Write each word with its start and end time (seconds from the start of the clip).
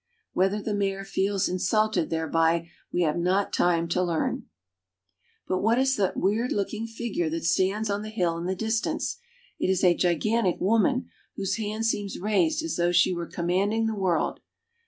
Whether 0.33 0.59
the 0.59 0.73
mayor 0.73 1.03
feels 1.03 1.47
in 1.47 1.57
sulted 1.59 2.09
thereby 2.09 2.67
we 2.91 3.03
have 3.03 3.17
not 3.19 3.53
time 3.53 3.87
to 3.89 4.01
learn. 4.01 4.47
But 5.47 5.59
what 5.61 5.77
is 5.77 5.95
that 5.95 6.17
weird 6.17 6.51
looking 6.51 6.87
figure 6.87 7.29
that 7.29 7.43
stands 7.45 7.87
on 7.87 8.01
the 8.01 8.09
v— 8.09 8.15
hill 8.15 8.35
in 8.39 8.45
the 8.45 8.55
distance? 8.55 9.17
"It 9.59 9.67
was 9.69 9.81
put 9.81 9.85
up 9.89 9.89
by 9.89 9.89
the 9.91 9.97
Germans." 9.99 10.01
jj 10.01 10.01
j 10.01 10.07
s 10.07 10.11
a 10.11 10.17
gip; 10.17 10.37
antic 10.47 10.59
woman, 10.59 11.09
whose 11.35 11.57
hand 11.57 11.85
seems 11.85 12.17
raised 12.19 12.63
as 12.63 12.77
though 12.77 12.91
she 12.91 13.13
were 13.13 13.27
com 13.27 13.45
manding 13.45 13.85
the 13.85 13.93
world. 13.93 14.39